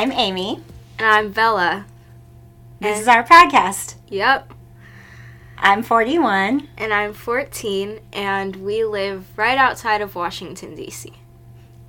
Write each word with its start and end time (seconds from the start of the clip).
I'm 0.00 0.12
Amy. 0.12 0.62
And 0.98 1.06
I'm 1.06 1.30
Bella. 1.30 1.84
This 2.80 2.92
and, 2.92 3.02
is 3.02 3.06
our 3.06 3.22
podcast. 3.22 3.96
Yep. 4.08 4.50
I'm 5.58 5.82
41. 5.82 6.68
And 6.78 6.94
I'm 6.94 7.12
14, 7.12 8.00
and 8.10 8.56
we 8.56 8.82
live 8.82 9.26
right 9.36 9.58
outside 9.58 10.00
of 10.00 10.14
Washington, 10.14 10.74
D.C. 10.74 11.12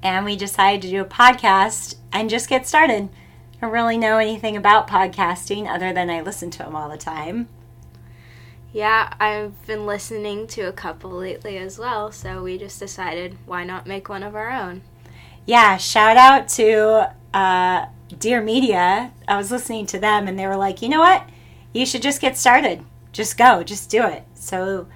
And 0.04 0.26
we 0.26 0.36
decided 0.36 0.82
to 0.82 0.90
do 0.90 1.00
a 1.00 1.06
podcast 1.06 1.96
and 2.12 2.30
just 2.30 2.50
get 2.50 2.68
started. 2.68 3.08
I 3.54 3.62
don't 3.62 3.72
really 3.72 3.98
know 3.98 4.18
anything 4.18 4.58
about 4.58 4.90
podcasting 4.90 5.74
other 5.74 5.94
than 5.94 6.10
I 6.10 6.20
listen 6.20 6.52
to 6.52 6.58
them 6.64 6.76
all 6.76 6.90
the 6.90 6.98
time. 6.98 7.48
Yeah, 8.74 9.14
I've 9.22 9.66
been 9.66 9.86
listening 9.86 10.48
to 10.48 10.64
a 10.64 10.74
couple 10.74 11.12
lately 11.12 11.58
as 11.58 11.80
well, 11.80 12.12
so 12.12 12.44
we 12.44 12.58
just 12.58 12.78
decided 12.78 13.38
why 13.46 13.64
not 13.64 13.88
make 13.88 14.10
one 14.10 14.24
of 14.24 14.36
our 14.36 14.52
own. 14.52 14.82
Yeah, 15.46 15.78
shout 15.78 16.18
out 16.18 16.50
to 16.50 17.14
uh, 17.34 17.86
Dear 18.18 18.42
Media. 18.42 19.12
I 19.28 19.38
was 19.38 19.52
listening 19.52 19.86
to 19.88 20.00
them 20.00 20.28
and 20.28 20.38
they 20.38 20.48
were 20.48 20.58
like, 20.58 20.82
you 20.82 20.90
know 20.90 21.00
what? 21.00 21.28
You 21.74 21.86
should 21.86 22.02
just 22.02 22.22
get 22.22 22.38
started. 22.38 22.84
Just 23.12 23.38
go, 23.38 23.64
just 23.64 23.90
do 23.90 24.06
it. 24.06 24.24
So 24.36 24.88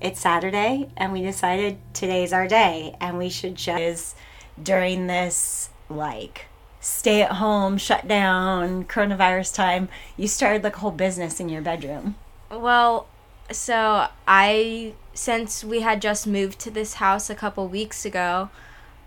it's 0.00 0.20
Saturday 0.20 0.88
and 0.96 1.12
we 1.12 1.22
decided 1.22 1.78
today's 1.92 2.32
our 2.32 2.48
day 2.48 2.96
and 3.00 3.18
we 3.18 3.28
should 3.28 3.54
just 3.54 4.16
during 4.62 5.06
this 5.06 5.70
like 5.88 6.46
stay 6.80 7.22
at 7.22 7.32
home, 7.32 7.76
shut 7.76 8.08
down, 8.08 8.84
coronavirus 8.84 9.54
time, 9.54 9.88
you 10.16 10.26
started 10.26 10.64
like 10.64 10.76
a 10.76 10.80
whole 10.80 10.90
business 10.90 11.40
in 11.40 11.48
your 11.48 11.62
bedroom. 11.62 12.14
Well, 12.50 13.06
so 13.50 14.08
I 14.26 14.94
since 15.12 15.62
we 15.62 15.80
had 15.80 16.00
just 16.00 16.26
moved 16.26 16.58
to 16.60 16.70
this 16.70 16.94
house 16.94 17.28
a 17.28 17.34
couple 17.34 17.68
weeks 17.68 18.04
ago, 18.04 18.48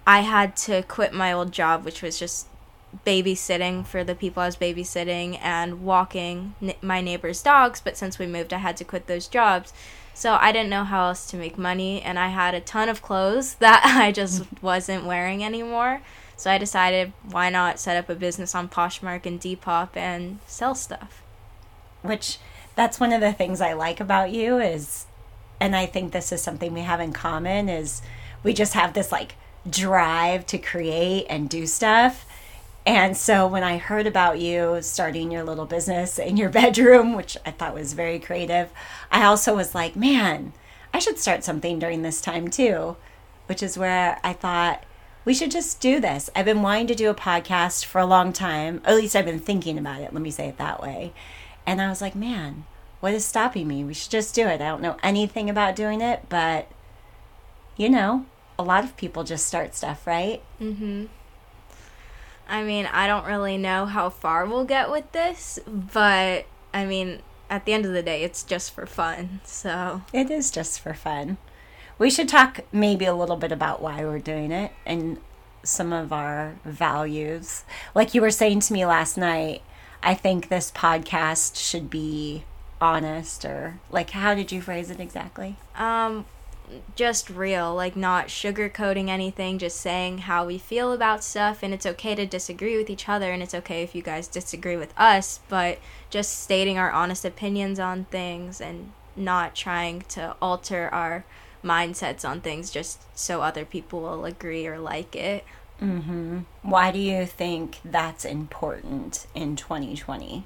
I 0.06 0.20
had 0.20 0.56
to 0.58 0.84
quit 0.84 1.14
my 1.14 1.31
old 1.31 1.52
job, 1.52 1.86
which 1.86 2.02
was 2.02 2.20
just 2.20 2.48
babysitting 3.05 3.86
for 3.86 4.03
the 4.03 4.16
people 4.16 4.44
I 4.44 4.47
was 4.47 4.55
babysitting 4.55 5.39
and 5.41 5.83
walking 5.83 6.55
n- 6.61 6.75
my 6.81 7.02
neighbor's 7.02 7.41
dogs. 7.41 7.81
But 7.81 7.97
since 7.97 8.19
we 8.19 8.27
moved, 8.27 8.53
I 8.53 8.58
had 8.58 8.77
to 8.77 8.83
quit 8.83 9.08
those 9.08 9.27
jobs. 9.27 9.73
So 10.13 10.38
I 10.39 10.52
didn't 10.52 10.69
know 10.69 10.83
how 10.83 11.08
else 11.08 11.25
to 11.31 11.38
make 11.38 11.58
money, 11.58 12.02
and 12.02 12.19
I 12.19 12.27
had 12.27 12.53
a 12.53 12.59
ton 12.61 12.88
of 12.88 13.02
clothes 13.02 13.55
that 13.59 13.83
I 13.86 14.11
just 14.11 14.44
wasn't 14.61 15.05
wearing 15.05 15.44
anymore. 15.44 16.02
So 16.36 16.52
I 16.52 16.58
decided, 16.58 17.14
why 17.23 17.49
not 17.49 17.80
set 17.80 17.97
up 17.97 18.09
a 18.09 18.16
business 18.16 18.55
on 18.55 18.69
Poshmark 18.69 19.25
and 19.25 19.39
Depop 19.39 19.95
and 19.95 20.39
sell 20.45 20.75
stuff? 20.75 21.21
Which 22.02 22.38
that's 22.75 22.99
one 22.99 23.14
of 23.14 23.21
the 23.21 23.33
things 23.33 23.61
I 23.61 23.73
like 23.73 23.99
about 23.99 24.31
you 24.31 24.58
is 24.58 25.05
and 25.64 25.77
I 25.77 25.86
think 25.86 26.11
this 26.11 26.33
is 26.33 26.41
something 26.41 26.73
we 26.73 26.81
have 26.81 26.99
in 26.99 27.14
common 27.14 27.69
is 27.69 28.02
we 28.44 28.52
just 28.53 28.73
have 28.73 28.94
this 28.94 29.14
like 29.14 29.36
drive 29.69 30.45
to 30.47 30.58
create 30.58 31.25
and 31.30 31.49
do 31.49 31.66
stuff. 31.66 32.25
And 32.86 33.16
so 33.16 33.48
when 33.48 33.64
I 33.64 33.78
heard 33.78 34.08
about 34.08 34.39
you 34.39 34.80
starting 34.81 35.31
your 35.31 35.44
little 35.44 35.66
business 35.66 36.20
in 36.20 36.36
your 36.38 36.50
bedroom, 36.62 37.14
which 37.16 37.38
I 37.45 37.52
thought 37.52 37.73
was 37.73 37.94
very 37.94 38.20
creative, 38.20 38.72
I 39.12 39.23
also 39.23 39.56
was 39.56 39.73
like, 39.73 39.95
man, 39.95 40.53
I 40.94 41.00
should 41.00 41.17
start 41.17 41.44
something 41.44 41.80
during 41.80 42.02
this 42.02 42.22
time 42.22 42.50
too, 42.50 42.98
which 43.48 43.64
is 43.64 43.78
where 43.78 44.20
I 44.23 44.34
thought 44.34 44.84
we 45.26 45.34
should 45.34 45.52
just 45.52 45.80
do 45.80 46.00
this. 46.02 46.30
I've 46.36 46.45
been 46.45 46.61
wanting 46.61 46.88
to 46.88 46.95
do 46.95 47.09
a 47.09 47.16
podcast 47.16 47.86
for 47.86 48.00
a 48.00 48.06
long 48.06 48.34
time, 48.34 48.81
at 48.84 48.95
least 48.95 49.16
I've 49.16 49.26
been 49.26 49.39
thinking 49.39 49.78
about 49.78 50.02
it, 50.02 50.14
let 50.14 50.22
me 50.22 50.31
say 50.31 50.50
it 50.50 50.58
that 50.58 50.81
way. 50.81 51.14
And 51.66 51.81
I 51.81 51.88
was 51.88 52.02
like, 52.02 52.16
man, 52.16 52.66
what 53.00 53.14
is 53.14 53.23
stopping 53.23 53.67
me? 53.67 53.86
We 53.86 53.94
should 53.94 54.11
just 54.11 54.36
do 54.36 54.45
it. 54.48 54.61
I 54.61 54.67
don't 54.67 54.81
know 54.81 54.98
anything 55.02 55.50
about 55.50 55.78
doing 55.78 56.02
it, 56.02 56.26
but 56.28 56.70
you 57.78 57.89
know, 57.89 58.26
a 58.59 58.64
lot 58.64 58.84
of 58.84 58.98
people 58.98 59.23
just 59.23 59.48
start 59.48 59.73
stuff, 59.73 60.06
right? 60.06 60.42
Mhm. 60.61 61.08
I 62.54 62.62
mean, 62.62 62.86
I 62.86 63.08
don't 63.08 63.26
really 63.26 63.58
know 63.58 63.88
how 63.88 64.11
far 64.11 64.45
we'll 64.45 64.64
get 64.64 64.92
with 64.92 65.11
this, 65.11 65.58
but 65.66 66.45
I 66.72 66.86
mean, 66.86 67.23
at 67.50 67.66
the 67.66 67.73
end 67.73 67.83
of 67.83 67.94
the 67.94 68.04
day, 68.04 68.22
it's 68.22 68.44
just 68.44 68.76
for 68.76 68.86
fun. 68.86 69.42
So, 69.44 70.04
it 70.14 70.30
is 70.30 70.52
just 70.52 70.80
for 70.80 70.94
fun. 70.94 71.38
We 71.98 72.11
should 72.11 72.30
talk 72.30 72.60
maybe 72.72 73.05
a 73.05 73.16
little 73.16 73.38
bit 73.38 73.52
about 73.52 73.82
why 73.82 74.05
we're 74.05 74.20
doing 74.20 74.52
it 74.52 74.72
and 74.86 75.17
some 75.64 75.92
of 75.92 76.14
our 76.14 76.54
values. 76.64 77.64
Like 77.95 78.14
you 78.14 78.22
were 78.22 78.30
saying 78.30 78.60
to 78.61 78.73
me 78.73 78.86
last 78.86 79.17
night, 79.17 79.64
I 80.04 80.14
think 80.14 80.50
this 80.50 80.72
podcast 80.72 81.56
should 81.56 81.89
be 81.89 82.44
honest 82.80 83.45
or 83.45 83.80
like 83.89 84.11
how 84.11 84.36
did 84.36 84.52
you 84.52 84.61
phrase 84.61 84.92
it 84.92 85.00
exactly? 85.00 85.56
Um 85.76 86.26
just 86.96 87.30
real, 87.30 87.74
like 87.74 87.96
not 87.96 88.28
sugarcoating 88.28 89.10
anything, 89.10 89.58
just 89.58 89.80
saying 89.80 90.20
how 90.20 90.46
we 90.46 90.58
feel 90.58 90.92
about 90.92 91.24
stuff 91.24 91.64
and 91.64 91.74
it's 91.74 91.86
okay 91.86 92.16
to 92.16 92.26
disagree 92.26 92.78
with 92.78 92.90
each 92.90 93.08
other 93.08 93.32
and 93.32 93.44
it's 93.44 93.54
okay 93.54 93.84
if 93.84 93.94
you 93.94 94.02
guys 94.02 94.28
disagree 94.28 94.78
with 94.78 94.94
us, 94.98 95.40
but 95.50 95.80
just 96.10 96.42
stating 96.42 96.78
our 96.78 96.92
honest 96.92 97.26
opinions 97.26 97.80
on 97.80 98.06
things 98.06 98.60
and 98.62 98.92
not 99.16 99.56
trying 99.56 100.02
to 100.02 100.36
alter 100.42 100.90
our 100.92 101.26
mindsets 101.64 102.28
on 102.28 102.42
things 102.42 102.70
just 102.72 103.02
so 103.18 103.42
other 103.42 103.66
people 103.66 104.02
will 104.02 104.26
agree 104.26 104.68
or 104.68 104.78
like 104.78 105.16
it. 105.16 105.45
Mm-hmm. 105.82 106.40
Why 106.62 106.92
do 106.92 107.00
you 107.00 107.26
think 107.26 107.80
that's 107.84 108.26
important 108.26 109.28
in 109.34 109.56
2020? 109.56 110.45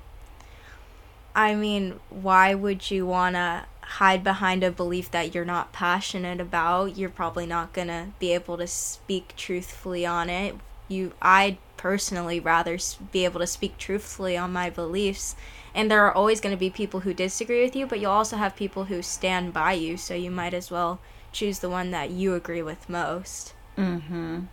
I 1.36 1.54
mean, 1.54 2.00
why 2.10 2.56
would 2.56 2.90
you 2.90 3.06
want 3.06 3.36
to 3.36 3.66
hide 3.88 4.24
behind 4.24 4.64
a 4.64 4.72
belief 4.72 5.10
that 5.12 5.34
you're 5.34 5.46
not 5.46 5.72
passionate 5.72 6.42
about? 6.42 6.98
You're 6.98 7.10
probably 7.10 7.46
not 7.46 7.74
going 7.74 7.88
to 7.88 8.08
be 8.20 8.34
able 8.34 8.58
to 8.58 8.68
speak 8.68 9.34
truthfully 9.38 10.06
on 10.06 10.30
it. 10.30 10.56
You 10.88 11.14
I 11.22 11.58
personally 11.78 12.40
rather 12.40 12.78
be 13.12 13.24
able 13.24 13.40
to 13.40 13.48
speak 13.48 13.78
truthfully 13.78 14.36
on 14.38 14.52
my 14.52 14.70
beliefs. 14.70 15.36
And 15.74 15.92
there 15.92 16.06
are 16.06 16.14
always 16.14 16.42
going 16.42 16.56
to 16.56 16.60
be 16.60 16.70
people 16.70 17.02
who 17.02 17.14
disagree 17.14 17.64
with 17.64 17.76
you, 17.76 17.86
but 17.86 18.00
you'll 18.00 18.12
also 18.12 18.38
have 18.38 18.56
people 18.56 18.86
who 18.86 19.02
stand 19.02 19.54
by 19.54 19.74
you, 19.74 19.96
so 19.96 20.14
you 20.14 20.32
might 20.32 20.54
as 20.54 20.72
well 20.72 21.00
choose 21.32 21.60
the 21.60 21.70
one 21.70 21.92
that 21.92 22.10
you 22.10 22.34
agree 22.34 22.64
with 22.64 22.90
most. 22.90 23.54
Mhm. 23.78 24.48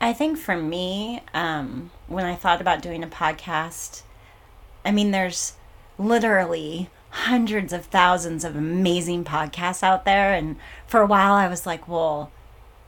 I 0.00 0.12
think 0.12 0.38
for 0.38 0.56
me, 0.56 1.22
um, 1.32 1.90
when 2.08 2.24
I 2.24 2.34
thought 2.34 2.60
about 2.60 2.82
doing 2.82 3.04
a 3.04 3.06
podcast, 3.06 4.02
I 4.84 4.90
mean, 4.90 5.10
there's 5.10 5.54
literally 5.98 6.88
hundreds 7.10 7.72
of 7.72 7.86
thousands 7.86 8.44
of 8.44 8.56
amazing 8.56 9.24
podcasts 9.24 9.82
out 9.82 10.04
there. 10.04 10.32
And 10.32 10.56
for 10.86 11.00
a 11.00 11.06
while, 11.06 11.34
I 11.34 11.48
was 11.48 11.66
like, 11.66 11.88
well, 11.88 12.30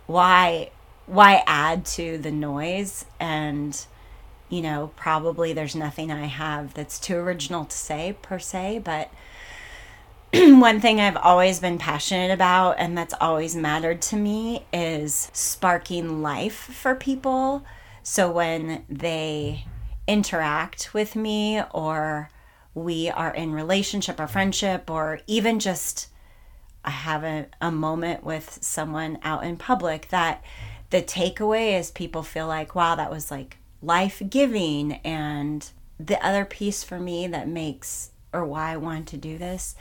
why? 0.06 0.71
Why 1.06 1.43
add 1.47 1.84
to 1.87 2.19
the 2.19 2.31
noise? 2.31 3.05
And, 3.19 3.84
you 4.49 4.62
know, 4.62 4.93
probably 4.97 5.53
there's 5.53 5.75
nothing 5.75 6.12
I 6.12 6.27
have 6.27 6.75
that's 6.75 7.00
too 7.00 7.16
original 7.16 7.65
to 7.65 7.77
say 7.77 8.16
per 8.22 8.38
se, 8.38 8.82
but 8.84 9.11
one 10.32 10.81
thing 10.81 11.00
I've 11.00 11.16
always 11.16 11.59
been 11.59 11.77
passionate 11.77 12.31
about 12.31 12.77
and 12.78 12.97
that's 12.97 13.15
always 13.21 13.55
mattered 13.55 14.00
to 14.03 14.16
me 14.16 14.65
is 14.72 15.31
sparking 15.34 16.22
life 16.22 16.55
for 16.55 16.94
people. 16.94 17.65
So 18.03 18.31
when 18.31 18.84
they 18.88 19.66
interact 20.06 20.94
with 20.94 21.15
me 21.15 21.62
or 21.72 22.31
we 22.75 23.10
are 23.10 23.34
in 23.34 23.53
relationship 23.53 24.19
or 24.19 24.27
friendship 24.27 24.91
or 24.91 25.21
even 25.27 25.59
just 25.59 26.09
I 26.84 26.91
have 26.91 27.22
a, 27.22 27.47
a 27.60 27.71
moment 27.71 28.25
with 28.25 28.59
someone 28.60 29.19
out 29.22 29.44
in 29.44 29.56
public 29.56 30.09
that 30.09 30.43
the 30.91 31.03
takeaway 31.03 31.78
is 31.78 31.91
people 31.91 32.22
feel 32.22 32.47
like, 32.47 32.75
wow, 32.75 32.97
that 32.97 33.11
was 33.11 33.31
like 33.31 33.59
life 33.81 34.21
giving. 34.28 34.94
And 35.05 35.69
the 35.99 36.25
other 36.25 36.44
piece 36.44 36.82
for 36.82 36.99
me 36.99 37.27
that 37.28 37.49
makes 37.49 38.11
or 38.32 38.44
why 38.44 38.72
I 38.72 38.77
want 38.77 39.06
to 39.09 39.16
do 39.16 39.38
this 39.38 39.77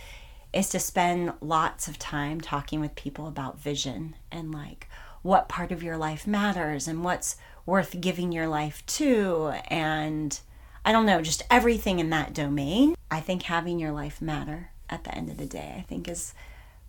is 0.54 0.70
to 0.70 0.80
spend 0.80 1.34
lots 1.40 1.88
of 1.88 1.98
time 1.98 2.42
talking 2.42 2.82
with 2.82 2.96
people 2.96 3.28
about 3.28 3.60
vision 3.60 4.16
and 4.32 4.54
like 4.54 4.88
what 5.22 5.48
part 5.48 5.72
of 5.72 5.82
your 5.82 5.98
life 5.98 6.28
matters 6.28 6.88
and 6.88 7.04
what's 7.04 7.38
worth 7.66 8.02
giving 8.02 8.32
your 8.32 8.48
life 8.48 8.86
to 8.86 9.54
and 9.70 10.42
I 10.84 10.92
don't 10.92 11.06
know, 11.06 11.22
just 11.22 11.44
everything 11.50 12.00
in 12.00 12.10
that 12.10 12.34
domain. 12.34 12.96
I 13.10 13.20
think 13.20 13.44
having 13.44 13.80
your 13.80 13.92
life 13.92 14.22
matter 14.22 14.72
at 14.90 15.04
the 15.04 15.16
end 15.16 15.30
of 15.30 15.38
the 15.38 15.46
day, 15.46 15.76
I 15.78 15.82
think 15.82 16.08
is 16.08 16.34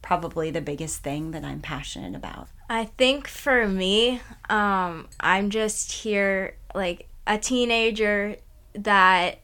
probably 0.00 0.50
the 0.50 0.60
biggest 0.60 1.02
thing 1.02 1.30
that 1.30 1.44
I'm 1.44 1.60
passionate 1.60 2.16
about. 2.16 2.48
I 2.68 2.86
think 2.86 3.28
for 3.28 3.68
me, 3.68 4.20
um, 4.48 5.08
I'm 5.20 5.50
just 5.50 5.92
here 5.92 6.56
like 6.74 7.08
a 7.26 7.38
teenager 7.38 8.36
that 8.74 9.38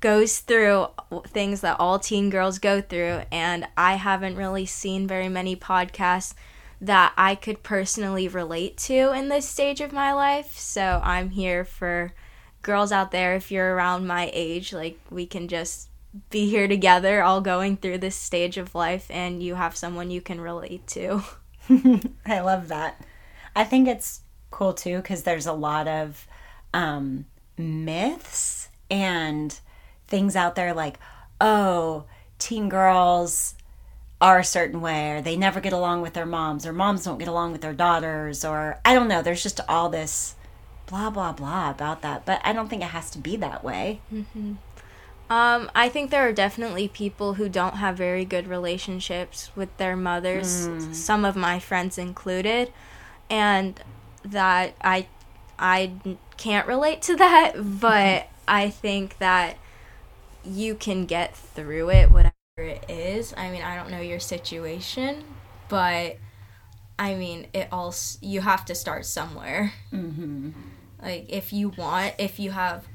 goes 0.00 0.38
through 0.38 0.88
things 1.28 1.60
that 1.60 1.76
all 1.78 1.98
teen 1.98 2.30
girls 2.30 2.58
go 2.58 2.80
through, 2.80 3.22
and 3.30 3.68
I 3.76 3.94
haven't 3.94 4.36
really 4.36 4.66
seen 4.66 5.06
very 5.06 5.28
many 5.28 5.54
podcasts 5.54 6.34
that 6.80 7.12
I 7.16 7.34
could 7.34 7.62
personally 7.62 8.26
relate 8.26 8.78
to 8.78 9.12
in 9.12 9.28
this 9.28 9.46
stage 9.46 9.80
of 9.80 9.92
my 9.92 10.12
life. 10.14 10.58
So 10.58 11.00
I'm 11.04 11.30
here 11.30 11.64
for 11.64 12.12
girls 12.62 12.92
out 12.92 13.10
there, 13.10 13.34
if 13.34 13.50
you're 13.50 13.74
around 13.74 14.06
my 14.06 14.30
age, 14.32 14.72
like 14.72 14.98
we 15.10 15.26
can 15.26 15.48
just 15.48 15.88
be 16.28 16.48
here 16.48 16.66
together, 16.66 17.22
all 17.22 17.40
going 17.40 17.76
through 17.76 17.98
this 17.98 18.16
stage 18.16 18.56
of 18.56 18.74
life, 18.74 19.06
and 19.10 19.42
you 19.42 19.54
have 19.54 19.76
someone 19.76 20.10
you 20.10 20.20
can 20.20 20.40
relate 20.40 20.86
to. 20.88 21.22
I 22.26 22.40
love 22.40 22.68
that. 22.68 23.00
I 23.54 23.64
think 23.64 23.88
it's 23.88 24.22
cool 24.50 24.74
too 24.74 24.96
because 24.96 25.22
there's 25.22 25.46
a 25.46 25.52
lot 25.52 25.86
of 25.86 26.26
um, 26.74 27.26
myths 27.56 28.68
and 28.90 29.58
things 30.08 30.34
out 30.34 30.56
there 30.56 30.74
like, 30.74 30.98
oh, 31.40 32.04
teen 32.38 32.68
girls 32.68 33.54
are 34.20 34.38
a 34.38 34.44
certain 34.44 34.80
way, 34.80 35.12
or 35.12 35.22
they 35.22 35.36
never 35.36 35.60
get 35.60 35.72
along 35.72 36.02
with 36.02 36.12
their 36.12 36.26
moms, 36.26 36.66
or 36.66 36.72
moms 36.72 37.04
don't 37.04 37.18
get 37.18 37.28
along 37.28 37.52
with 37.52 37.62
their 37.62 37.72
daughters, 37.72 38.44
or 38.44 38.78
I 38.84 38.94
don't 38.94 39.08
know. 39.08 39.22
There's 39.22 39.42
just 39.42 39.60
all 39.66 39.88
this 39.88 40.34
blah, 40.90 41.08
blah, 41.08 41.32
blah 41.32 41.70
about 41.70 42.02
that. 42.02 42.26
But 42.26 42.40
I 42.44 42.52
don't 42.52 42.68
think 42.68 42.82
it 42.82 42.88
has 42.90 43.10
to 43.12 43.18
be 43.18 43.36
that 43.36 43.62
way. 43.64 44.00
Um, 45.30 45.70
I 45.76 45.88
think 45.88 46.10
there 46.10 46.26
are 46.26 46.32
definitely 46.32 46.88
people 46.88 47.34
who 47.34 47.48
don't 47.48 47.76
have 47.76 47.96
very 47.96 48.24
good 48.24 48.48
relationships 48.48 49.50
with 49.54 49.74
their 49.76 49.94
mothers, 49.94 50.68
some 50.92 51.24
of 51.24 51.36
my 51.36 51.60
friends 51.60 51.98
included, 51.98 52.72
and 53.30 53.80
that 54.24 54.74
I 54.82 55.06
I 55.56 55.92
can't 56.36 56.66
relate 56.66 57.02
to 57.02 57.16
that, 57.16 57.52
but 57.80 58.28
I 58.48 58.70
think 58.70 59.18
that 59.18 59.56
you 60.44 60.74
can 60.74 61.06
get 61.06 61.36
through 61.36 61.90
it 61.90 62.10
whatever 62.10 62.34
it 62.56 62.84
is. 62.88 63.32
I 63.36 63.50
mean, 63.50 63.62
I 63.62 63.76
don't 63.76 63.90
know 63.90 64.00
your 64.00 64.18
situation, 64.18 65.22
but 65.68 66.16
I 66.98 67.14
mean, 67.14 67.46
it 67.52 67.68
all 67.70 67.94
you 68.20 68.40
have 68.40 68.64
to 68.64 68.74
start 68.74 69.06
somewhere. 69.06 69.74
Mm-hmm. 69.92 70.50
Like 71.02 71.26
if 71.28 71.52
you 71.52 71.70
want, 71.70 72.14
if 72.18 72.38
you 72.38 72.50
have 72.50 72.86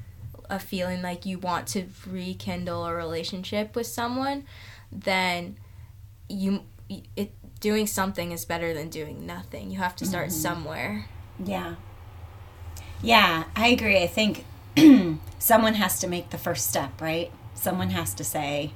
a 0.48 0.58
feeling 0.58 1.02
like 1.02 1.26
you 1.26 1.38
want 1.38 1.66
to 1.68 1.86
rekindle 2.06 2.86
a 2.86 2.94
relationship 2.94 3.74
with 3.74 3.86
someone, 3.86 4.44
then 4.92 5.56
you 6.28 6.62
it 7.16 7.32
doing 7.60 7.86
something 7.86 8.32
is 8.32 8.44
better 8.44 8.72
than 8.72 8.88
doing 8.88 9.26
nothing. 9.26 9.70
You 9.70 9.78
have 9.78 9.96
to 9.96 10.06
start 10.06 10.28
mm-hmm. 10.28 10.40
somewhere. 10.40 11.06
Yeah. 11.42 11.74
Yeah, 13.02 13.44
I 13.54 13.68
agree. 13.68 14.02
I 14.02 14.06
think 14.06 14.44
someone 15.38 15.74
has 15.74 15.98
to 16.00 16.06
make 16.06 16.30
the 16.30 16.38
first 16.38 16.68
step, 16.68 17.00
right? 17.00 17.30
Someone 17.54 17.90
has 17.90 18.14
to 18.14 18.24
say, 18.24 18.72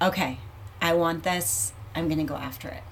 okay, 0.00 0.38
I 0.80 0.94
want 0.94 1.22
this. 1.22 1.72
I'm 1.94 2.08
going 2.08 2.18
to 2.18 2.24
go 2.24 2.36
after 2.36 2.68
it. 2.68 2.82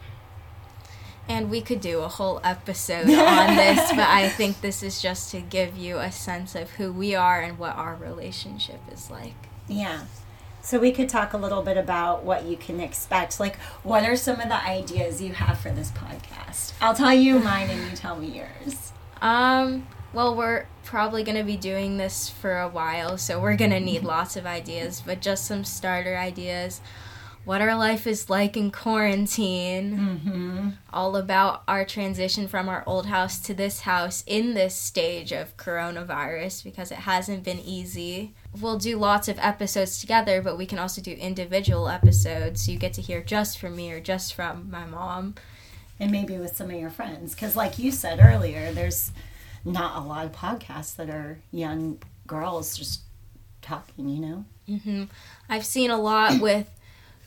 And 1.28 1.50
we 1.50 1.60
could 1.60 1.80
do 1.80 2.00
a 2.00 2.08
whole 2.08 2.40
episode 2.44 3.10
on 3.10 3.56
this, 3.56 3.90
but 3.90 4.08
I 4.08 4.28
think 4.28 4.60
this 4.60 4.82
is 4.82 5.02
just 5.02 5.30
to 5.32 5.40
give 5.40 5.76
you 5.76 5.98
a 5.98 6.12
sense 6.12 6.54
of 6.54 6.70
who 6.70 6.92
we 6.92 7.14
are 7.14 7.40
and 7.40 7.58
what 7.58 7.76
our 7.76 7.96
relationship 7.96 8.80
is 8.92 9.10
like. 9.10 9.34
Yeah. 9.68 10.02
So 10.62 10.80
we 10.80 10.90
could 10.90 11.08
talk 11.08 11.32
a 11.32 11.36
little 11.36 11.62
bit 11.62 11.76
about 11.76 12.24
what 12.24 12.44
you 12.44 12.56
can 12.56 12.80
expect. 12.80 13.38
Like, 13.38 13.56
what 13.84 14.04
are 14.04 14.16
some 14.16 14.40
of 14.40 14.48
the 14.48 14.60
ideas 14.64 15.22
you 15.22 15.32
have 15.34 15.58
for 15.58 15.70
this 15.70 15.92
podcast? 15.92 16.72
I'll 16.80 16.94
tell 16.94 17.14
you 17.14 17.38
mine 17.38 17.70
and 17.70 17.88
you 17.88 17.96
tell 17.96 18.16
me 18.16 18.26
yours. 18.28 18.92
Um, 19.22 19.86
well, 20.12 20.34
we're 20.34 20.66
probably 20.82 21.22
going 21.22 21.38
to 21.38 21.44
be 21.44 21.56
doing 21.56 21.98
this 21.98 22.28
for 22.28 22.58
a 22.58 22.68
while, 22.68 23.18
so 23.18 23.38
we're 23.38 23.56
going 23.56 23.70
to 23.70 23.80
need 23.80 24.02
lots 24.02 24.36
of 24.36 24.46
ideas, 24.46 25.02
but 25.04 25.20
just 25.20 25.44
some 25.44 25.64
starter 25.64 26.16
ideas. 26.16 26.80
What 27.46 27.60
our 27.60 27.76
life 27.76 28.08
is 28.08 28.28
like 28.28 28.56
in 28.56 28.72
quarantine. 28.72 29.96
Mm-hmm. 29.96 30.68
All 30.92 31.14
about 31.14 31.62
our 31.68 31.84
transition 31.84 32.48
from 32.48 32.68
our 32.68 32.82
old 32.88 33.06
house 33.06 33.38
to 33.42 33.54
this 33.54 33.82
house 33.82 34.24
in 34.26 34.54
this 34.54 34.74
stage 34.74 35.30
of 35.30 35.56
coronavirus 35.56 36.64
because 36.64 36.90
it 36.90 36.98
hasn't 36.98 37.44
been 37.44 37.60
easy. 37.60 38.34
We'll 38.60 38.78
do 38.78 38.98
lots 38.98 39.28
of 39.28 39.38
episodes 39.38 40.00
together, 40.00 40.42
but 40.42 40.58
we 40.58 40.66
can 40.66 40.80
also 40.80 41.00
do 41.00 41.12
individual 41.12 41.88
episodes 41.88 42.62
so 42.62 42.72
you 42.72 42.78
get 42.78 42.94
to 42.94 43.00
hear 43.00 43.22
just 43.22 43.60
from 43.60 43.76
me 43.76 43.92
or 43.92 44.00
just 44.00 44.34
from 44.34 44.68
my 44.68 44.84
mom. 44.84 45.36
And 46.00 46.10
maybe 46.10 46.38
with 46.38 46.56
some 46.56 46.68
of 46.68 46.80
your 46.80 46.90
friends. 46.90 47.32
Because, 47.32 47.54
like 47.54 47.78
you 47.78 47.92
said 47.92 48.18
earlier, 48.20 48.72
there's 48.72 49.12
not 49.64 50.02
a 50.02 50.04
lot 50.04 50.26
of 50.26 50.32
podcasts 50.32 50.96
that 50.96 51.10
are 51.10 51.38
young 51.52 52.02
girls 52.26 52.76
just 52.76 53.02
talking, 53.62 54.08
you 54.08 54.20
know? 54.20 54.44
hmm 54.66 55.04
I've 55.48 55.64
seen 55.64 55.92
a 55.92 56.00
lot 56.00 56.40
with 56.40 56.68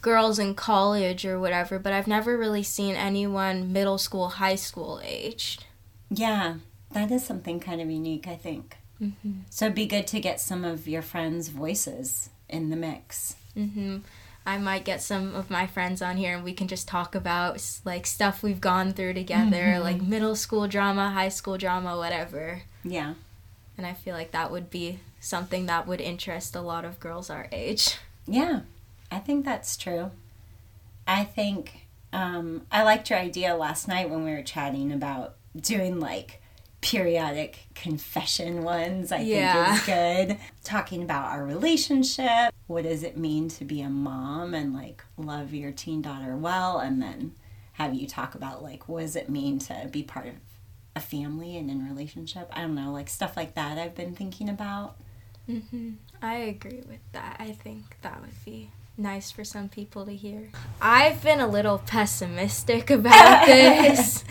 girls 0.01 0.39
in 0.39 0.55
college 0.55 1.25
or 1.25 1.39
whatever, 1.39 1.79
but 1.79 1.93
I've 1.93 2.07
never 2.07 2.37
really 2.37 2.63
seen 2.63 2.95
anyone 2.95 3.73
middle 3.73 3.97
school, 3.97 4.29
high 4.29 4.55
school 4.55 5.01
aged. 5.03 5.65
Yeah, 6.09 6.55
that 6.91 7.11
is 7.11 7.25
something 7.25 7.59
kind 7.59 7.81
of 7.81 7.89
unique, 7.89 8.27
I 8.27 8.35
think. 8.35 8.77
Mm-hmm. 9.01 9.41
So 9.49 9.65
it'd 9.65 9.75
be 9.75 9.85
good 9.85 10.07
to 10.07 10.19
get 10.19 10.41
some 10.41 10.63
of 10.63 10.87
your 10.87 11.01
friends' 11.01 11.49
voices 11.49 12.29
in 12.47 12.69
the 12.69 12.75
mix. 12.75 13.35
hmm 13.53 13.97
I 14.45 14.57
might 14.57 14.83
get 14.83 15.01
some 15.01 15.35
of 15.35 15.51
my 15.51 15.67
friends 15.67 16.01
on 16.01 16.17
here 16.17 16.33
and 16.33 16.43
we 16.43 16.53
can 16.53 16.67
just 16.67 16.87
talk 16.87 17.13
about 17.13 17.63
like 17.85 18.07
stuff 18.07 18.41
we've 18.41 18.61
gone 18.61 18.93
through 18.93 19.13
together, 19.13 19.79
like 19.79 20.01
middle 20.01 20.35
school 20.35 20.67
drama, 20.67 21.11
high 21.11 21.29
school 21.29 21.57
drama, 21.57 21.95
whatever. 21.97 22.63
Yeah. 22.83 23.13
And 23.77 23.85
I 23.85 23.93
feel 23.93 24.15
like 24.15 24.31
that 24.31 24.49
would 24.49 24.71
be 24.71 24.99
something 25.19 25.67
that 25.67 25.85
would 25.85 26.01
interest 26.01 26.55
a 26.55 26.61
lot 26.61 26.83
of 26.83 26.99
girls 26.99 27.29
our 27.29 27.47
age. 27.51 27.97
Yeah, 28.25 28.61
I 29.11 29.19
think 29.19 29.45
that's 29.45 29.75
true. 29.77 30.11
I 31.07 31.23
think 31.23 31.87
um, 32.13 32.65
I 32.71 32.83
liked 32.83 33.09
your 33.09 33.19
idea 33.19 33.55
last 33.55 33.87
night 33.87 34.09
when 34.09 34.23
we 34.23 34.31
were 34.31 34.43
chatting 34.43 34.91
about 34.91 35.35
doing 35.59 35.99
like 35.99 36.41
periodic 36.81 37.67
confession 37.75 38.63
ones. 38.63 39.11
I 39.11 39.19
Yeah. 39.21 39.65
think 39.65 39.79
is 39.79 39.85
good. 39.85 40.37
Talking 40.63 41.03
about 41.03 41.25
our 41.31 41.43
relationship. 41.43 42.53
What 42.67 42.83
does 42.83 43.03
it 43.03 43.17
mean 43.17 43.49
to 43.49 43.65
be 43.65 43.81
a 43.81 43.89
mom 43.89 44.53
and 44.53 44.73
like 44.73 45.03
love 45.17 45.53
your 45.53 45.71
teen 45.71 46.01
daughter 46.01 46.35
well? 46.35 46.79
And 46.79 47.01
then 47.01 47.33
have 47.73 47.93
you 47.95 48.07
talk 48.07 48.35
about 48.35 48.63
like 48.63 48.87
what 48.87 49.01
does 49.01 49.15
it 49.15 49.29
mean 49.29 49.59
to 49.59 49.87
be 49.91 50.03
part 50.03 50.27
of 50.27 50.33
a 50.95 50.99
family 50.99 51.57
and 51.57 51.69
in 51.69 51.85
relationship? 51.87 52.49
I 52.53 52.61
don't 52.61 52.75
know, 52.75 52.91
like 52.91 53.09
stuff 53.09 53.35
like 53.35 53.55
that 53.55 53.77
I've 53.77 53.95
been 53.95 54.15
thinking 54.15 54.49
about. 54.49 54.95
hmm 55.47 55.93
I 56.21 56.35
agree 56.35 56.83
with 56.87 56.99
that. 57.13 57.37
I 57.39 57.51
think 57.53 57.97
that 58.01 58.21
would 58.21 58.45
be 58.45 58.69
nice 58.99 59.31
for 59.31 59.43
some 59.43 59.69
people 59.69 60.05
to 60.05 60.15
hear. 60.15 60.49
I've 60.81 61.23
been 61.23 61.39
a 61.39 61.47
little 61.47 61.79
pessimistic 61.79 62.89
about 62.89 63.45
this, 63.47 64.23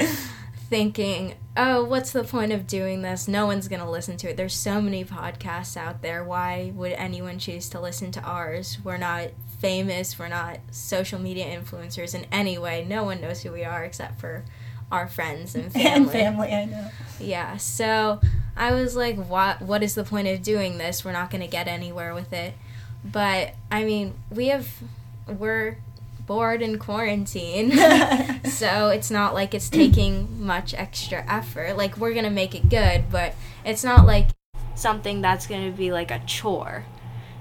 thinking, 0.68 1.34
oh, 1.56 1.84
what's 1.84 2.12
the 2.12 2.24
point 2.24 2.52
of 2.52 2.66
doing 2.66 3.02
this? 3.02 3.26
No 3.26 3.46
one's 3.46 3.68
going 3.68 3.80
to 3.80 3.90
listen 3.90 4.16
to 4.18 4.30
it. 4.30 4.36
There's 4.36 4.54
so 4.54 4.80
many 4.80 5.04
podcasts 5.04 5.76
out 5.76 6.02
there. 6.02 6.22
Why 6.22 6.72
would 6.74 6.92
anyone 6.92 7.38
choose 7.38 7.68
to 7.70 7.80
listen 7.80 8.12
to 8.12 8.20
ours? 8.22 8.78
We're 8.84 8.98
not 8.98 9.28
famous, 9.58 10.18
we're 10.18 10.28
not 10.28 10.58
social 10.70 11.18
media 11.18 11.46
influencers 11.46 12.14
in 12.14 12.26
any 12.30 12.58
way. 12.58 12.84
No 12.88 13.04
one 13.04 13.20
knows 13.20 13.42
who 13.42 13.52
we 13.52 13.64
are 13.64 13.84
except 13.84 14.20
for 14.20 14.44
our 14.92 15.08
friends 15.08 15.54
and 15.54 15.72
family. 15.72 15.88
And 15.88 16.10
family, 16.10 16.52
I 16.52 16.64
know. 16.66 16.90
Yeah, 17.18 17.56
so 17.56 18.20
I 18.56 18.72
was 18.72 18.94
like, 18.94 19.16
what 19.16 19.60
what 19.62 19.82
is 19.82 19.94
the 19.94 20.04
point 20.04 20.28
of 20.28 20.42
doing 20.42 20.78
this? 20.78 21.04
We're 21.04 21.12
not 21.12 21.30
going 21.30 21.42
to 21.42 21.48
get 21.48 21.66
anywhere 21.66 22.14
with 22.14 22.32
it. 22.32 22.54
But 23.10 23.54
I 23.70 23.84
mean, 23.84 24.14
we 24.30 24.48
have 24.48 24.68
we're 25.26 25.78
bored 26.26 26.62
in 26.62 26.78
quarantine. 26.78 27.72
so 28.44 28.88
it's 28.88 29.10
not 29.10 29.34
like 29.34 29.54
it's 29.54 29.68
taking 29.68 30.44
much 30.44 30.74
extra 30.74 31.24
effort. 31.26 31.76
Like 31.76 31.96
we're 31.96 32.12
going 32.12 32.24
to 32.24 32.30
make 32.30 32.54
it 32.54 32.68
good, 32.68 33.10
but 33.10 33.34
it's 33.64 33.82
not 33.82 34.06
like 34.06 34.28
something 34.74 35.20
that's 35.20 35.46
going 35.46 35.70
to 35.70 35.76
be 35.76 35.90
like 35.90 36.10
a 36.10 36.20
chore. 36.20 36.84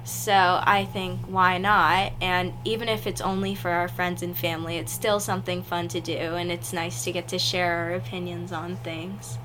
So 0.05 0.33
I 0.33 0.85
think 0.85 1.19
why 1.27 1.57
not? 1.57 2.13
And 2.21 2.53
even 2.63 2.87
if 2.87 3.05
it's 3.05 3.19
only 3.19 3.55
for 3.55 3.69
our 3.69 3.89
friends 3.89 4.23
and 4.23 4.35
family, 4.37 4.77
it's 4.77 4.91
still 4.91 5.19
something 5.19 5.63
fun 5.63 5.89
to 5.89 5.99
do 5.99 6.13
and 6.13 6.49
it's 6.49 6.71
nice 6.71 7.03
to 7.03 7.11
get 7.11 7.27
to 7.27 7.37
share 7.37 7.75
our 7.75 7.93
opinions 7.93 8.53
on 8.53 8.77
things. 8.77 9.37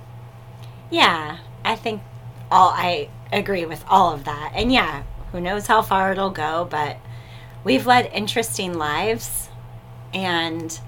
Yeah, 0.88 1.38
I 1.64 1.74
think 1.74 2.00
all 2.48 2.70
I 2.70 3.08
agree 3.32 3.64
with 3.64 3.84
all 3.88 4.14
of 4.14 4.24
that. 4.24 4.52
And 4.54 4.72
yeah, 4.72 5.02
who 5.32 5.40
knows 5.40 5.66
how 5.66 5.82
far 5.82 6.12
it'll 6.12 6.30
go, 6.30 6.66
but 6.70 6.98
we've 7.64 7.86
led 7.86 8.06
interesting 8.12 8.74
lives. 8.74 9.48
And 10.14 10.78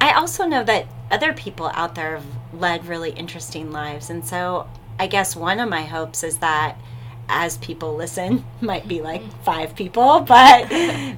I 0.00 0.12
also 0.12 0.46
know 0.46 0.62
that 0.64 0.86
other 1.10 1.32
people 1.32 1.70
out 1.74 1.94
there 1.94 2.16
have 2.16 2.26
led 2.52 2.86
really 2.86 3.10
interesting 3.10 3.72
lives. 3.72 4.10
And 4.10 4.24
so 4.24 4.68
I 4.98 5.06
guess 5.06 5.34
one 5.34 5.58
of 5.58 5.68
my 5.68 5.82
hopes 5.82 6.22
is 6.22 6.38
that 6.38 6.76
as 7.28 7.56
people 7.58 7.96
listen, 7.96 8.44
might 8.60 8.86
be 8.86 9.00
like 9.00 9.22
five 9.42 9.74
people, 9.74 10.20
but 10.28 10.70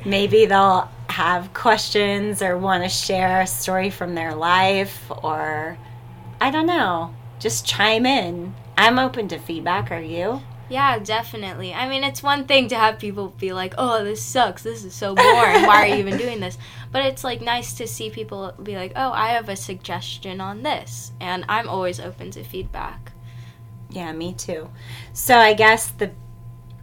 maybe 0.07 0.47
they'll 0.47 0.89
have 1.09 1.53
questions 1.55 2.43
or 2.43 2.57
want 2.59 2.83
to 2.83 2.89
share 2.89 3.41
a 3.41 3.47
story 3.47 3.91
from 3.91 4.15
their 4.15 4.35
life 4.35 5.11
or 5.23 5.79
I 6.41 6.51
don't 6.51 6.67
know, 6.67 7.15
just 7.39 7.67
chime 7.67 8.07
in. 8.07 8.55
I'm 8.77 8.99
open 8.99 9.29
to 9.29 9.39
feedback. 9.39 9.91
Are 9.91 10.01
you? 10.01 10.43
Yeah, 10.69 10.99
definitely. 10.99 11.73
I 11.73 11.89
mean, 11.89 12.03
it's 12.03 12.23
one 12.23 12.47
thing 12.47 12.69
to 12.69 12.77
have 12.77 12.99
people 12.99 13.29
be 13.29 13.53
like, 13.53 13.75
"Oh, 13.79 14.03
this 14.03 14.23
sucks. 14.23 14.63
This 14.63 14.85
is 14.85 14.95
so 14.95 15.15
boring. 15.15 15.63
Why 15.67 15.83
are 15.83 15.87
you 15.87 15.97
even 15.97 16.19
doing 16.19 16.41
this?" 16.41 16.59
But 16.93 17.05
it's 17.05 17.25
like 17.25 17.41
nice 17.41 17.75
to 17.75 17.87
see 17.87 18.11
people 18.11 18.53
be 18.63 18.77
like, 18.77 18.93
"Oh, 18.97 19.13
I 19.13 19.31
have 19.31 19.49
a 19.49 19.57
suggestion 19.57 20.41
on 20.41 20.63
this." 20.63 21.13
And 21.21 21.45
I'm 21.49 21.69
always 21.69 22.01
open 22.01 22.31
to 22.33 22.43
feedback. 22.43 23.13
Yeah, 23.91 24.13
me 24.13 24.33
too. 24.33 24.71
So 25.13 25.39
I 25.39 25.55
guess 25.55 25.89
the 25.89 26.11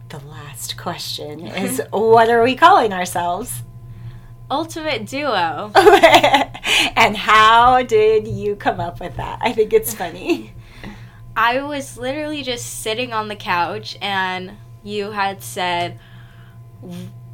the 0.08 0.18
last 0.26 0.76
question 0.76 1.46
is 1.46 1.82
what 1.90 2.30
are 2.30 2.42
we 2.42 2.54
calling 2.54 2.92
ourselves? 2.92 3.62
Ultimate 4.50 5.06
duo. 5.06 5.72
and 6.96 7.16
how 7.16 7.82
did 7.82 8.28
you 8.28 8.56
come 8.56 8.78
up 8.78 9.00
with 9.00 9.16
that? 9.16 9.38
I 9.42 9.52
think 9.52 9.72
it's 9.72 9.94
funny. 9.94 10.54
I 11.36 11.62
was 11.62 11.96
literally 11.98 12.42
just 12.42 12.80
sitting 12.82 13.12
on 13.12 13.28
the 13.28 13.36
couch 13.36 13.96
and 14.00 14.52
you 14.82 15.10
had 15.10 15.42
said, 15.42 15.98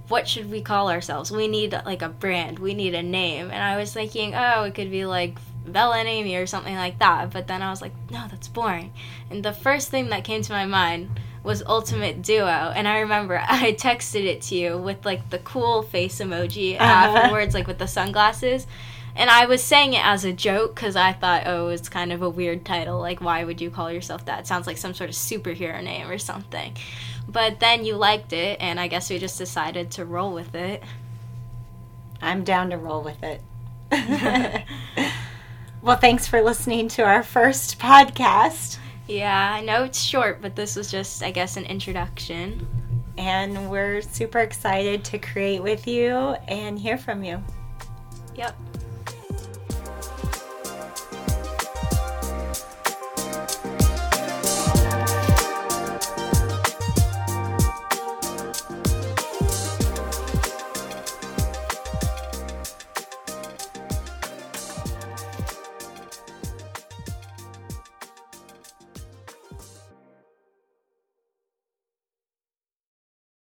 What 0.09 0.27
should 0.29 0.51
we 0.51 0.61
call 0.63 0.91
ourselves? 0.91 1.31
We 1.31 1.49
need 1.49 1.73
like 1.85 2.03
a 2.03 2.09
brand, 2.09 2.59
we 2.59 2.75
need 2.75 2.95
a 2.95 3.03
name. 3.03 3.51
And 3.51 3.63
I 3.63 3.77
was 3.77 3.93
thinking, 3.93 4.35
Oh, 4.35 4.65
it 4.65 4.75
could 4.75 4.91
be 4.91 5.05
like 5.07 5.37
Bella 5.67 5.99
and 5.99 6.09
Amy 6.09 6.35
or 6.37 6.47
something 6.47 6.75
like 6.75 6.99
that. 7.01 7.31
But 7.31 7.47
then 7.47 7.63
I 7.63 7.71
was 7.71 7.83
like, 7.83 7.93
No, 8.11 8.27
that's 8.31 8.49
boring. 8.49 8.93
And 9.31 9.45
the 9.45 9.53
first 9.53 9.91
thing 9.91 10.09
that 10.11 10.25
came 10.25 10.43
to 10.43 10.53
my 10.53 10.67
mind 10.67 11.21
was 11.43 11.63
Ultimate 11.67 12.23
Duo. 12.23 12.73
And 12.75 12.87
I 12.89 13.01
remember 13.01 13.39
I 13.49 13.73
texted 13.73 14.25
it 14.25 14.43
to 14.43 14.55
you 14.55 14.79
with 14.79 15.05
like 15.05 15.31
the 15.31 15.39
cool 15.39 15.83
face 15.83 16.19
emoji 16.21 16.75
Uh-huh. 16.81 16.85
afterwards, 16.85 17.55
like 17.55 17.67
with 17.67 17.79
the 17.79 17.87
sunglasses. 17.89 18.67
And 19.21 19.29
I 19.29 19.45
was 19.45 19.63
saying 19.63 19.93
it 19.93 20.03
as 20.03 20.25
a 20.25 20.33
joke 20.33 20.75
because 20.75 20.97
I 20.97 21.13
thought, 21.13 21.43
oh, 21.45 21.69
it's 21.69 21.91
kind 21.91 22.11
of 22.11 22.23
a 22.23 22.31
weird 22.31 22.65
title. 22.65 22.99
Like, 23.01 23.21
why 23.21 23.45
would 23.45 23.61
you 23.61 23.71
call 23.71 23.93
yourself 23.93 24.25
that? 24.25 24.41
It 24.41 24.47
sounds 24.47 24.67
like 24.67 24.79
some 24.79 24.95
sort 24.95 25.11
of 25.11 25.15
superhero 25.15 25.85
name 25.85 26.09
or 26.09 26.17
something. 26.17 26.75
But 27.29 27.61
then 27.61 27.85
you 27.85 27.97
liked 27.97 28.33
it, 28.33 28.59
and 28.63 28.81
I 28.81 28.89
guess 28.89 29.11
we 29.11 29.19
just 29.19 29.37
decided 29.37 29.91
to 29.91 30.07
roll 30.07 30.33
with 30.33 30.55
it. 30.55 30.83
I'm 32.23 32.45
down 32.45 32.71
to 32.71 32.79
roll 32.79 33.03
with 33.03 33.23
it. 33.23 33.43
well, 35.83 35.99
thanks 35.99 36.27
for 36.27 36.41
listening 36.41 36.89
to 36.89 37.03
our 37.03 37.23
first 37.23 37.79
podcast. 37.79 38.79
Yeah, 39.07 39.53
I 39.53 39.61
know 39.61 39.85
it's 39.85 40.01
short, 40.01 40.41
but 40.41 40.57
this 40.57 40.77
was 40.77 40.91
just, 40.91 41.23
I 41.23 41.31
guess, 41.31 41.59
an 41.59 41.67
introduction. 41.67 42.67
And 43.19 43.71
we're 43.71 44.01
super 44.01 44.39
excited 44.39 45.05
to 45.05 45.19
create 45.19 45.63
with 45.63 45.87
you 45.87 46.17
and 46.49 46.79
hear 46.79 46.97
from 46.97 47.23
you. 47.23 47.45
Yep. 48.35 48.57